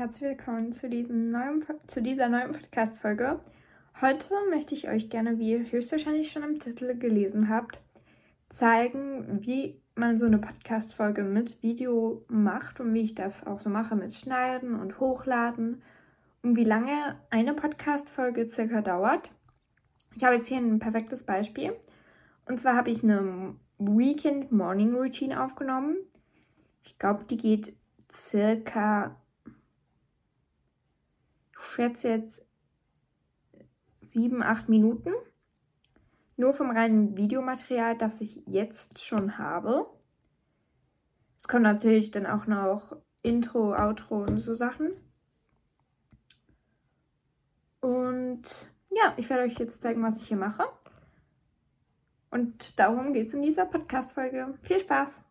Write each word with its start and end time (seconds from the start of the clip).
herzlich 0.00 0.30
willkommen 0.30 0.72
zu, 0.72 0.88
neuen, 0.88 1.62
zu 1.86 2.00
dieser 2.00 2.30
neuen 2.30 2.52
Podcast-Folge. 2.52 3.38
Heute 4.00 4.32
möchte 4.48 4.74
ich 4.74 4.88
euch 4.88 5.10
gerne, 5.10 5.38
wie 5.38 5.50
ihr 5.50 5.70
höchstwahrscheinlich 5.70 6.32
schon 6.32 6.42
im 6.42 6.58
Titel 6.58 6.98
gelesen 6.98 7.50
habt, 7.50 7.78
zeigen, 8.48 9.44
wie 9.44 9.78
man 9.94 10.16
so 10.16 10.24
eine 10.24 10.38
Podcast-Folge 10.38 11.22
mit 11.22 11.62
Video 11.62 12.24
macht 12.28 12.80
und 12.80 12.94
wie 12.94 13.02
ich 13.02 13.14
das 13.14 13.46
auch 13.46 13.58
so 13.58 13.68
mache 13.68 13.94
mit 13.94 14.14
Schneiden 14.14 14.80
und 14.80 15.00
Hochladen 15.00 15.82
und 16.42 16.56
wie 16.56 16.64
lange 16.64 17.20
eine 17.28 17.52
Podcast-Folge 17.52 18.48
circa 18.48 18.80
dauert. 18.80 19.30
Ich 20.16 20.24
habe 20.24 20.36
jetzt 20.36 20.46
hier 20.46 20.56
ein 20.56 20.78
perfektes 20.78 21.24
Beispiel. 21.24 21.74
Und 22.46 22.58
zwar 22.58 22.74
habe 22.74 22.90
ich 22.90 23.04
eine 23.04 23.54
Weekend 23.76 24.50
Morning 24.50 24.94
Routine 24.94 25.44
aufgenommen. 25.44 25.98
Ich 26.84 26.98
glaube, 26.98 27.24
die 27.24 27.36
geht 27.36 27.76
circa 28.10 29.16
schätze 31.58 32.08
jetzt 32.08 32.46
sieben, 34.00 34.42
acht 34.42 34.68
Minuten. 34.68 35.12
Nur 36.36 36.52
vom 36.54 36.70
reinen 36.70 37.16
Videomaterial, 37.16 37.96
das 37.96 38.20
ich 38.20 38.42
jetzt 38.46 38.98
schon 38.98 39.38
habe. 39.38 39.86
Es 41.38 41.48
kommt 41.48 41.62
natürlich 41.62 42.10
dann 42.10 42.26
auch 42.26 42.46
noch 42.46 42.96
Intro, 43.22 43.74
Outro 43.74 44.22
und 44.22 44.40
so 44.40 44.54
Sachen. 44.54 44.92
Und 47.80 48.42
ja, 48.90 49.14
ich 49.16 49.28
werde 49.30 49.44
euch 49.44 49.58
jetzt 49.58 49.82
zeigen, 49.82 50.02
was 50.02 50.16
ich 50.16 50.28
hier 50.28 50.36
mache. 50.36 50.64
Und 52.30 52.78
darum 52.78 53.12
geht 53.12 53.28
es 53.28 53.34
in 53.34 53.42
dieser 53.42 53.66
Podcast-Folge. 53.66 54.58
Viel 54.62 54.80
Spaß! 54.80 55.24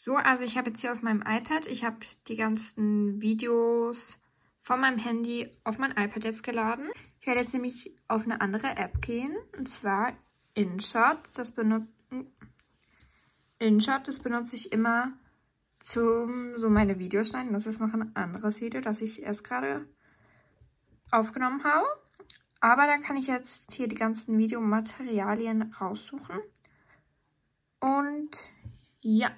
So, 0.00 0.14
also 0.14 0.44
ich 0.44 0.56
habe 0.56 0.70
jetzt 0.70 0.80
hier 0.80 0.92
auf 0.92 1.02
meinem 1.02 1.22
iPad, 1.26 1.66
ich 1.66 1.82
habe 1.82 1.98
die 2.28 2.36
ganzen 2.36 3.20
Videos 3.20 4.16
von 4.60 4.80
meinem 4.80 4.96
Handy 4.96 5.50
auf 5.64 5.78
mein 5.78 5.90
iPad 5.90 6.22
jetzt 6.22 6.44
geladen. 6.44 6.88
Ich 7.20 7.26
werde 7.26 7.40
jetzt 7.40 7.52
nämlich 7.52 7.96
auf 8.06 8.22
eine 8.22 8.40
andere 8.40 8.76
App 8.76 9.02
gehen, 9.02 9.36
und 9.58 9.68
zwar 9.68 10.12
InShot. 10.54 11.18
Das, 11.34 11.50
benut 11.50 11.82
InShot, 13.58 14.06
das 14.06 14.20
benutze 14.20 14.54
ich 14.54 14.70
immer 14.72 15.12
zum 15.80 16.56
so 16.58 16.70
meine 16.70 17.00
Videos 17.00 17.30
schneiden. 17.30 17.52
Das 17.52 17.66
ist 17.66 17.80
noch 17.80 17.92
ein 17.92 18.14
anderes 18.14 18.60
Video, 18.60 18.80
das 18.80 19.02
ich 19.02 19.24
erst 19.24 19.42
gerade 19.42 19.84
aufgenommen 21.10 21.64
habe. 21.64 21.86
Aber 22.60 22.86
da 22.86 22.98
kann 22.98 23.16
ich 23.16 23.26
jetzt 23.26 23.72
hier 23.72 23.88
die 23.88 23.96
ganzen 23.96 24.38
Videomaterialien 24.38 25.74
raussuchen. 25.80 26.38
Und 27.80 28.48
ja, 29.00 29.30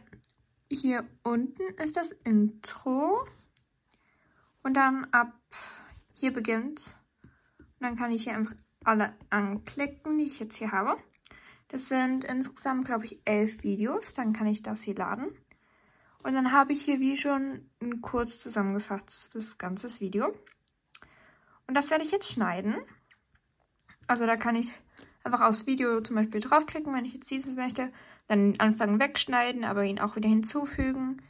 hier 0.70 1.08
unten 1.22 1.62
ist 1.74 1.96
das 1.96 2.12
Intro. 2.12 3.26
Und 4.62 4.74
dann 4.74 5.06
ab 5.12 5.32
hier 6.14 6.32
beginnt. 6.32 6.98
Und 7.58 7.80
dann 7.80 7.96
kann 7.96 8.10
ich 8.10 8.24
hier 8.24 8.34
einfach 8.34 8.56
alle 8.84 9.14
anklicken, 9.30 10.18
die 10.18 10.24
ich 10.24 10.38
jetzt 10.38 10.56
hier 10.56 10.72
habe. 10.72 10.96
Das 11.68 11.88
sind 11.88 12.24
insgesamt, 12.24 12.84
glaube 12.84 13.04
ich, 13.04 13.20
elf 13.24 13.62
Videos. 13.62 14.12
Dann 14.12 14.32
kann 14.32 14.46
ich 14.46 14.62
das 14.62 14.82
hier 14.82 14.94
laden. 14.94 15.30
Und 16.22 16.34
dann 16.34 16.52
habe 16.52 16.72
ich 16.72 16.82
hier 16.82 17.00
wie 17.00 17.16
schon 17.16 17.70
ein 17.80 18.02
kurz 18.02 18.40
zusammengefasstes 18.40 19.56
ganzes 19.56 20.00
Video. 20.00 20.34
Und 21.66 21.74
das 21.74 21.90
werde 21.90 22.05
ich 22.05 22.10
jetzt 22.10 22.30
schneiden. 22.30 22.77
Also 24.06 24.27
da 24.27 24.36
kann 24.36 24.56
ich 24.56 24.70
einfach 25.24 25.40
aufs 25.40 25.66
Video 25.66 26.00
zum 26.00 26.16
Beispiel 26.16 26.40
draufklicken, 26.40 26.92
wenn 26.92 27.05
ich 27.05 27.14
jetzt 27.14 27.30
dieses 27.30 27.55
möchte. 27.55 27.92
Dann 28.31 28.55
anfangen 28.59 29.00
wegschneiden, 29.00 29.64
aber 29.64 29.84
ihn 29.84 29.98
auch 29.98 30.17
wieder 30.17 30.28
hinzufügen. 30.28 31.20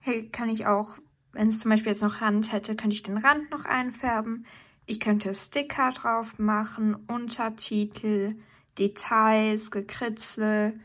Hier 0.00 0.30
kann 0.30 0.48
ich 0.48 0.66
auch 0.66 0.96
wenn 1.32 1.48
es 1.48 1.60
zum 1.60 1.70
Beispiel 1.70 1.92
jetzt 1.92 2.02
noch 2.02 2.20
Rand 2.20 2.52
hätte, 2.52 2.74
könnte 2.74 2.94
ich 2.94 3.02
den 3.02 3.18
Rand 3.18 3.50
noch 3.50 3.64
einfärben. 3.64 4.46
Ich 4.86 5.00
könnte 5.00 5.34
Sticker 5.34 5.92
drauf 5.92 6.38
machen, 6.38 6.96
Untertitel, 7.06 8.36
Details, 8.78 9.70
Gekritzel, 9.70 10.80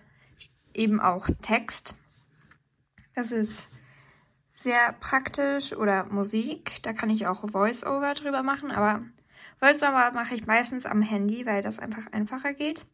eben 0.74 1.00
auch 1.00 1.28
Text. 1.42 1.96
Das 3.16 3.32
ist 3.32 3.68
sehr 4.52 4.94
praktisch 5.00 5.74
oder 5.74 6.06
Musik. 6.06 6.84
Da 6.84 6.94
kann 6.94 7.10
ich 7.10 7.28
auch 7.28 7.50
Voice-Over 7.50 8.14
drüber 8.14 8.44
machen, 8.44 8.72
aber 8.72 9.04
Voice-Over 9.60 10.12
mache 10.12 10.36
ich 10.36 10.46
meistens 10.46 10.86
am 10.86 11.02
Handy, 11.02 11.46
weil 11.46 11.62
das 11.62 11.80
einfach 11.80 12.12
einfacher 12.12 12.54
geht. 12.54 12.86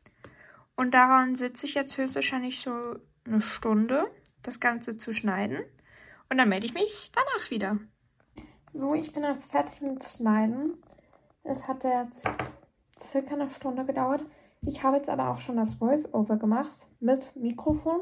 Und 0.80 0.94
daran 0.94 1.36
sitze 1.36 1.66
ich 1.66 1.74
jetzt 1.74 1.98
höchstwahrscheinlich 1.98 2.62
so 2.62 2.72
eine 3.26 3.42
Stunde, 3.42 4.10
das 4.44 4.62
Ganze 4.62 4.96
zu 4.96 5.12
schneiden. 5.12 5.58
Und 6.30 6.38
dann 6.38 6.48
melde 6.48 6.68
ich 6.68 6.74
mich 6.74 7.12
danach 7.14 7.52
wieder. 7.52 7.80
So, 8.72 8.94
ich 8.94 9.12
bin 9.12 9.24
jetzt 9.24 9.52
fertig 9.52 9.82
mit 9.82 10.02
Schneiden. 10.06 10.82
Es 11.44 11.68
hat 11.68 11.84
jetzt 11.84 12.26
circa 12.98 13.34
eine 13.34 13.50
Stunde 13.50 13.84
gedauert. 13.84 14.24
Ich 14.62 14.82
habe 14.82 14.96
jetzt 14.96 15.10
aber 15.10 15.32
auch 15.32 15.42
schon 15.42 15.58
das 15.58 15.74
Voice-Over 15.74 16.38
gemacht 16.38 16.88
mit 17.02 17.36
Mikrofon, 17.36 18.00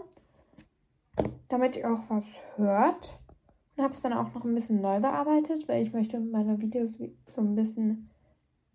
damit 1.47 1.77
ihr 1.77 1.91
auch 1.91 2.03
was 2.09 2.25
hört. 2.57 3.09
Und 3.75 3.85
habe 3.85 3.94
es 3.95 4.03
dann 4.03 4.13
auch 4.13 4.35
noch 4.35 4.45
ein 4.45 4.53
bisschen 4.53 4.81
neu 4.81 4.99
bearbeitet, 4.99 5.67
weil 5.67 5.81
ich 5.81 5.94
möchte 5.94 6.19
meine 6.19 6.61
Videos 6.61 6.99
so 7.25 7.41
ein 7.41 7.55
bisschen 7.55 8.11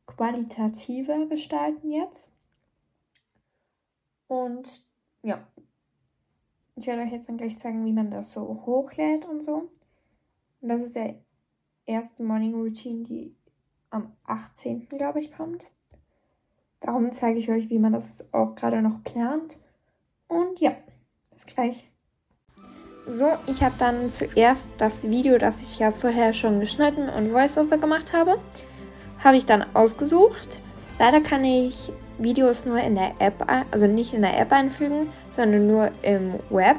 qualitativer 0.08 1.26
gestalten 1.26 1.92
jetzt. 1.92 2.31
Und 4.32 4.66
ja, 5.22 5.46
ich 6.74 6.86
werde 6.86 7.02
euch 7.02 7.12
jetzt 7.12 7.28
dann 7.28 7.36
gleich 7.36 7.58
zeigen, 7.58 7.84
wie 7.84 7.92
man 7.92 8.10
das 8.10 8.32
so 8.32 8.62
hochlädt 8.64 9.26
und 9.26 9.42
so. 9.42 9.68
Und 10.62 10.68
das 10.70 10.80
ist 10.80 10.96
der 10.96 11.16
erste 11.84 12.22
Morning 12.22 12.54
Routine, 12.54 13.04
die 13.04 13.36
am 13.90 14.16
18. 14.24 14.88
glaube 14.88 15.20
ich 15.20 15.36
kommt. 15.36 15.62
Darum 16.80 17.12
zeige 17.12 17.38
ich 17.38 17.50
euch, 17.50 17.68
wie 17.68 17.78
man 17.78 17.92
das 17.92 18.24
auch 18.32 18.54
gerade 18.54 18.80
noch 18.80 19.04
plant. 19.04 19.58
Und 20.28 20.58
ja, 20.60 20.76
bis 21.30 21.44
gleich. 21.44 21.90
So, 23.06 23.26
ich 23.46 23.62
habe 23.62 23.74
dann 23.78 24.10
zuerst 24.10 24.66
das 24.78 25.02
Video, 25.02 25.36
das 25.36 25.60
ich 25.60 25.78
ja 25.78 25.92
vorher 25.92 26.32
schon 26.32 26.58
geschnitten 26.58 27.10
und 27.10 27.34
Voiceover 27.34 27.76
gemacht 27.76 28.14
habe, 28.14 28.40
habe 29.22 29.36
ich 29.36 29.44
dann 29.44 29.62
ausgesucht. 29.76 30.58
Leider 30.98 31.20
kann 31.20 31.44
ich 31.44 31.92
Videos 32.22 32.64
nur 32.64 32.78
in 32.78 32.94
der 32.94 33.12
App, 33.18 33.46
also 33.70 33.86
nicht 33.86 34.14
in 34.14 34.22
der 34.22 34.38
App 34.38 34.52
einfügen, 34.52 35.08
sondern 35.30 35.66
nur 35.66 35.90
im 36.02 36.34
Web. 36.50 36.76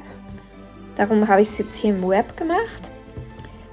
Darum 0.96 1.28
habe 1.28 1.42
ich 1.42 1.50
es 1.50 1.58
jetzt 1.58 1.78
hier 1.78 1.94
im 1.94 2.08
Web 2.08 2.38
gemacht. 2.38 2.90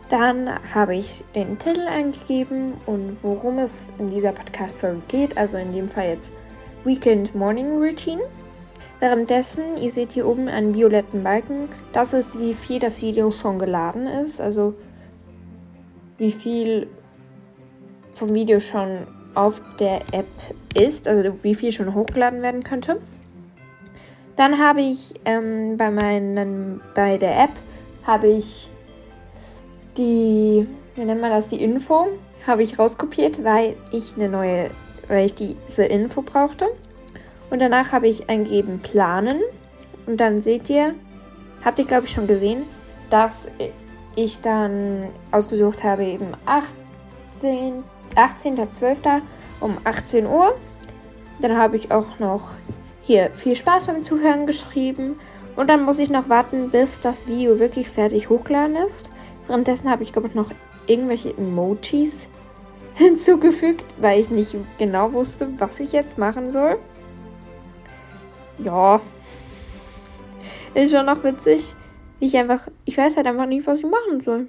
Dann 0.09 0.51
habe 0.75 0.97
ich 0.97 1.23
den 1.35 1.59
Titel 1.59 1.87
eingegeben 1.87 2.75
und 2.87 3.19
worum 3.23 3.59
es 3.59 3.89
in 3.99 4.09
dieser 4.09 4.33
Podcast-Folge 4.33 5.03
geht, 5.07 5.37
also 5.37 5.57
in 5.57 5.73
dem 5.73 5.89
Fall 5.89 6.09
jetzt 6.09 6.33
Weekend 6.85 7.35
Morning 7.35 7.79
Routine. 7.79 8.23
Währenddessen, 8.99 9.77
ihr 9.79 9.91
seht 9.91 10.13
hier 10.13 10.27
oben 10.27 10.49
einen 10.49 10.75
violetten 10.75 11.23
Balken, 11.23 11.69
das 11.93 12.13
ist 12.13 12.39
wie 12.39 12.55
viel 12.55 12.81
das 12.81 13.01
Video 13.03 13.31
schon 13.31 13.59
geladen 13.59 14.07
ist, 14.07 14.41
also 14.41 14.75
wie 16.19 16.33
viel 16.33 16.89
vom 18.13 18.35
Video 18.35 18.61
schon 18.61 19.07
auf 19.35 19.61
der 19.79 20.01
App 20.13 20.27
ist, 20.75 21.09
also 21.09 21.37
wie 21.43 21.55
viel 21.55 21.73
schon 21.73 21.95
hochgeladen 21.95 22.43
werden 22.43 22.63
könnte. 22.63 23.01
Dann 24.37 24.59
habe 24.59 24.81
ich 24.81 25.15
ähm, 25.25 25.77
bei 25.77 25.91
meinen, 25.91 26.81
bei 26.95 27.19
der 27.19 27.45
App 27.45 27.51
habe 28.07 28.29
ich 28.29 28.69
die, 29.97 30.67
wie 30.97 31.05
nennt 31.05 31.21
man 31.21 31.31
das, 31.31 31.49
die 31.49 31.63
Info, 31.63 32.09
habe 32.47 32.63
ich 32.63 32.79
rauskopiert, 32.79 33.45
weil 33.45 33.77
ich 33.93 34.15
eine 34.17 34.29
neue, 34.29 34.71
weil 35.09 35.27
ich 35.27 35.35
diese 35.35 35.85
Info 35.85 36.23
brauchte. 36.23 36.67
Und 37.51 37.61
danach 37.61 37.93
habe 37.93 38.09
ich 38.09 38.31
eingegeben 38.31 38.81
planen. 38.81 39.41
Und 40.07 40.19
dann 40.19 40.41
seht 40.41 40.71
ihr, 40.71 40.95
habt 41.65 41.79
ihr 41.79 41.85
glaube 41.85 42.07
ich 42.07 42.13
schon 42.13 42.27
gesehen, 42.27 42.63
dass 43.11 43.49
ich 44.17 44.41
dann 44.41 45.09
ausgesucht 45.31 45.85
habe 45.85 46.05
eben 46.05 46.33
18, 46.47 47.83
18.12. 48.17 49.23
um 49.61 49.77
18 49.85 50.27
Uhr. 50.27 50.55
Dann 51.41 51.57
habe 51.57 51.77
ich 51.77 51.91
auch 51.91 52.19
noch 52.19 52.53
hier 53.03 53.31
viel 53.33 53.57
Spaß 53.57 53.87
beim 53.87 54.03
Zuhören 54.03 54.47
geschrieben. 54.47 55.19
Und 55.57 55.69
dann 55.69 55.83
muss 55.83 55.99
ich 55.99 56.11
noch 56.11 56.29
warten, 56.29 56.71
bis 56.71 57.01
das 57.01 57.27
Video 57.27 57.59
wirklich 57.59 57.91
fertig 57.91 58.31
hochgeladen 58.31 58.77
ist. 58.77 59.11
Währenddessen 59.47 59.91
habe 59.91 60.03
ich, 60.03 60.13
glaube 60.13 60.29
ich, 60.29 60.35
noch 60.35 60.51
irgendwelche 60.87 61.37
Emojis 61.37 62.29
hinzugefügt, 62.95 63.85
weil 63.99 64.21
ich 64.21 64.31
nicht 64.31 64.55
genau 64.79 65.13
wusste, 65.13 65.49
was 65.59 65.81
ich 65.81 65.93
jetzt 65.93 66.19
machen 66.19 66.53
soll. 66.53 66.79
Ja. 68.59 69.01
Ist 70.75 70.93
schon 70.93 71.07
noch 71.07 71.25
witzig. 71.25 71.75
Ich 72.21 72.37
einfach, 72.37 72.69
ich 72.85 72.97
weiß 72.97 73.17
halt 73.17 73.27
einfach 73.27 73.47
nicht, 73.47 73.67
was 73.67 73.81
ich 73.81 73.87
machen 73.87 74.21
soll. 74.21 74.49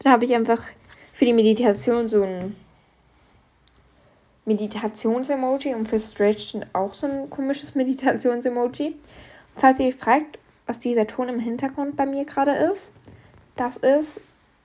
Dann 0.00 0.12
habe 0.12 0.24
ich 0.24 0.34
einfach 0.34 0.60
für 1.14 1.24
die 1.24 1.32
Meditation 1.32 2.08
so 2.08 2.24
ein 2.24 2.56
Meditations-Emoji 4.46 5.72
und 5.72 5.86
für 5.86 6.00
Stretchen 6.00 6.66
auch 6.72 6.92
so 6.92 7.06
ein 7.06 7.30
komisches 7.30 7.74
Meditations-Emoji. 7.76 8.96
Falls 9.54 9.78
ihr 9.78 9.86
euch 9.86 9.94
fragt, 9.94 10.38
was 10.66 10.80
dieser 10.80 11.06
Ton 11.06 11.28
im 11.28 11.38
Hintergrund 11.38 11.96
bei 11.96 12.04
mir 12.04 12.24
gerade 12.24 12.50
ist, 12.50 12.92
das 13.56 13.76
ist 13.76 14.20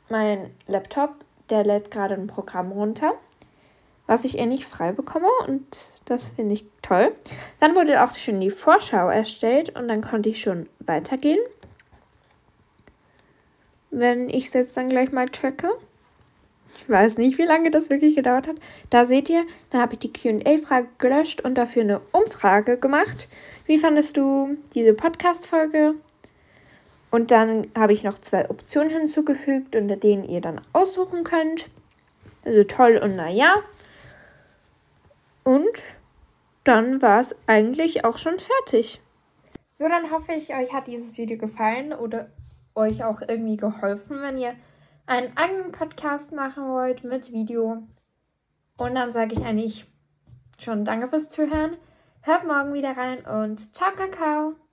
mein 0.09 0.49
Laptop, 0.67 1.11
der 1.51 1.63
lädt 1.63 1.91
gerade 1.91 2.15
ein 2.15 2.25
Programm 2.25 2.71
runter, 2.71 3.13
was 4.07 4.23
ich 4.23 4.39
endlich 4.39 4.65
frei 4.65 4.91
bekomme 4.91 5.29
und 5.47 5.63
das 6.05 6.31
finde 6.31 6.55
ich 6.55 6.65
toll. 6.81 7.13
Dann 7.59 7.75
wurde 7.75 8.03
auch 8.03 8.15
schon 8.15 8.41
die 8.41 8.49
Vorschau 8.49 9.09
erstellt 9.09 9.77
und 9.77 9.87
dann 9.87 10.01
konnte 10.01 10.29
ich 10.29 10.41
schon 10.41 10.67
weitergehen. 10.79 11.39
Wenn 13.91 14.29
ich 14.29 14.47
es 14.47 14.53
jetzt 14.53 14.75
dann 14.75 14.89
gleich 14.89 15.11
mal 15.11 15.29
checke. 15.29 15.69
Ich 16.77 16.89
weiß 16.89 17.17
nicht, 17.17 17.37
wie 17.37 17.43
lange 17.43 17.71
das 17.71 17.89
wirklich 17.89 18.15
gedauert 18.15 18.47
hat. 18.47 18.57
Da 18.89 19.05
seht 19.05 19.29
ihr, 19.29 19.45
dann 19.69 19.81
habe 19.81 19.93
ich 19.93 19.99
die 19.99 20.13
QA-Frage 20.13 20.87
gelöscht 20.97 21.41
und 21.41 21.55
dafür 21.55 21.83
eine 21.83 22.01
Umfrage 22.11 22.77
gemacht. 22.77 23.27
Wie 23.65 23.77
fandest 23.77 24.17
du 24.17 24.57
diese 24.73 24.93
Podcast-Folge? 24.93 25.95
Und 27.11 27.31
dann 27.31 27.67
habe 27.75 27.93
ich 27.93 28.03
noch 28.03 28.19
zwei 28.19 28.49
Optionen 28.49 28.91
hinzugefügt, 28.91 29.75
unter 29.75 29.95
denen 29.95 30.23
ihr 30.23 30.41
dann 30.41 30.61
aussuchen 30.73 31.23
könnt. 31.23 31.69
Also 32.45 32.63
toll 32.63 32.99
und 33.03 33.15
naja. 33.15 33.55
Und 35.43 35.81
dann 36.63 37.01
war 37.01 37.19
es 37.19 37.35
eigentlich 37.47 38.05
auch 38.05 38.19
schon 38.19 38.37
fertig. 38.39 39.01
So, 39.73 39.87
dann 39.87 40.11
hoffe 40.11 40.33
ich, 40.33 40.53
euch 40.53 40.73
hat 40.73 40.87
dieses 40.87 41.17
Video 41.17 41.37
gefallen 41.37 41.93
oder 41.93 42.29
euch 42.75 43.03
auch 43.03 43.21
irgendwie 43.21 43.57
geholfen, 43.57 44.21
wenn 44.21 44.37
ihr 44.37 44.53
einen 45.09 45.35
eigenen 45.35 45.71
Podcast 45.71 46.31
machen 46.31 46.69
wollt 46.69 47.03
mit 47.03 47.33
Video. 47.33 47.81
Und 48.77 48.95
dann 48.95 49.11
sage 49.11 49.33
ich 49.33 49.43
eigentlich 49.43 49.87
schon 50.59 50.85
danke 50.85 51.07
fürs 51.07 51.29
Zuhören. 51.29 51.77
Hört 52.21 52.45
morgen 52.45 52.73
wieder 52.73 52.95
rein 52.95 53.25
und 53.25 53.75
ciao, 53.75 53.91
Kakao! 53.91 54.68